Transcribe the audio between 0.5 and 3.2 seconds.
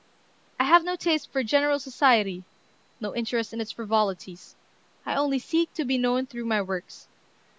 I have no taste for general society, no